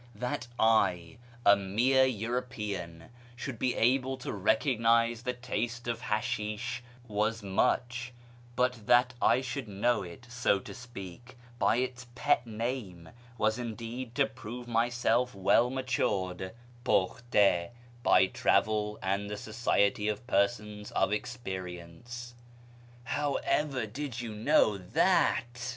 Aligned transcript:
That 0.15 0.47
I— 0.59 1.19
a 1.45 1.55
mere 1.55 2.05
European— 2.05 3.11
should 3.35 3.59
be 3.59 3.75
able 3.75 4.17
to 4.17 4.33
recognise 4.33 5.21
the 5.21 5.33
taste 5.33 5.87
of 5.87 6.01
haslhisli 6.01 6.79
was 7.07 7.43
much, 7.43 8.11
but 8.55 8.87
that 8.87 9.13
I 9.21 9.41
should 9.41 9.67
know 9.67 10.01
it, 10.01 10.25
so 10.27 10.57
to 10.59 10.73
speak, 10.73 11.37
by 11.59 11.75
its 11.75 12.07
pet 12.15 12.47
name, 12.47 13.09
was 13.37 13.59
indeed 13.59 14.15
to 14.15 14.25
prove 14.25 14.67
myself 14.67 15.35
well 15.35 15.69
matured 15.69 16.51
(imklite) 16.83 17.69
by 18.01 18.25
travel 18.25 18.97
and 19.03 19.29
the 19.29 19.37
society 19.37 20.07
of 20.07 20.25
persons 20.25 20.89
of 20.93 21.13
ex 21.13 21.37
perience." 21.45 22.33
How 23.13 23.35
ever 23.43 23.85
did 23.85 24.19
you 24.19 24.33
know 24.33 24.79
that 24.79 25.45